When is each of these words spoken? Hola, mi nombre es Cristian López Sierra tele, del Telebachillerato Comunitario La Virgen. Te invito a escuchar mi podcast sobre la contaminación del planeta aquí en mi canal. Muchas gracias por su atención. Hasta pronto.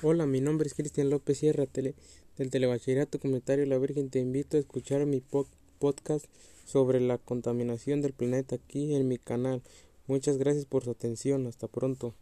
Hola, 0.00 0.26
mi 0.26 0.40
nombre 0.40 0.68
es 0.68 0.74
Cristian 0.74 1.10
López 1.10 1.38
Sierra 1.38 1.66
tele, 1.66 1.96
del 2.36 2.50
Telebachillerato 2.50 3.18
Comunitario 3.18 3.66
La 3.66 3.78
Virgen. 3.78 4.10
Te 4.10 4.20
invito 4.20 4.56
a 4.56 4.60
escuchar 4.60 5.04
mi 5.06 5.20
podcast 5.80 6.24
sobre 6.64 7.00
la 7.00 7.18
contaminación 7.18 8.00
del 8.00 8.12
planeta 8.12 8.54
aquí 8.54 8.94
en 8.94 9.08
mi 9.08 9.18
canal. 9.18 9.60
Muchas 10.06 10.38
gracias 10.38 10.66
por 10.66 10.84
su 10.84 10.92
atención. 10.92 11.48
Hasta 11.48 11.66
pronto. 11.66 12.14